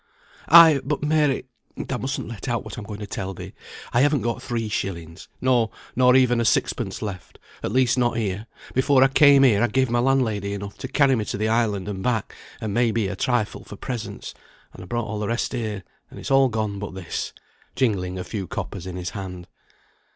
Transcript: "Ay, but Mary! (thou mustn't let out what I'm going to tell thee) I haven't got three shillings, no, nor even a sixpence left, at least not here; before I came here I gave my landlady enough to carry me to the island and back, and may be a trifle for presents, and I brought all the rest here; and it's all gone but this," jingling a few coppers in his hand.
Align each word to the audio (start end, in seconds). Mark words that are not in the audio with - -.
"Ay, 0.47 0.81
but 0.83 1.03
Mary! 1.03 1.45
(thou 1.77 1.99
mustn't 1.99 2.27
let 2.27 2.47
out 2.49 2.63
what 2.63 2.75
I'm 2.75 2.85
going 2.85 3.01
to 3.01 3.05
tell 3.05 3.35
thee) 3.35 3.53
I 3.93 4.01
haven't 4.01 4.23
got 4.23 4.41
three 4.41 4.67
shillings, 4.67 5.27
no, 5.41 5.69
nor 5.95 6.15
even 6.15 6.41
a 6.41 6.43
sixpence 6.45 7.03
left, 7.03 7.37
at 7.61 7.71
least 7.71 7.99
not 7.99 8.17
here; 8.17 8.47
before 8.73 9.03
I 9.03 9.07
came 9.09 9.43
here 9.43 9.61
I 9.61 9.67
gave 9.67 9.91
my 9.91 9.99
landlady 9.99 10.55
enough 10.55 10.75
to 10.79 10.87
carry 10.87 11.15
me 11.15 11.25
to 11.25 11.37
the 11.37 11.49
island 11.49 11.87
and 11.87 12.01
back, 12.01 12.33
and 12.59 12.73
may 12.73 12.89
be 12.89 13.09
a 13.09 13.15
trifle 13.15 13.63
for 13.63 13.75
presents, 13.75 14.33
and 14.73 14.81
I 14.81 14.87
brought 14.87 15.05
all 15.05 15.19
the 15.19 15.27
rest 15.27 15.53
here; 15.53 15.83
and 16.09 16.19
it's 16.19 16.31
all 16.31 16.49
gone 16.49 16.79
but 16.79 16.95
this," 16.95 17.31
jingling 17.75 18.17
a 18.17 18.23
few 18.23 18.47
coppers 18.47 18.87
in 18.87 18.95
his 18.95 19.11
hand. 19.11 19.47